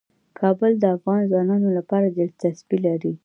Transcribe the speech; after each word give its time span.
کابل 0.39 0.71
د 0.79 0.83
افغان 0.95 1.21
ځوانانو 1.31 1.69
لپاره 1.77 2.07
دلچسپي 2.17 2.77
لري. 2.87 3.13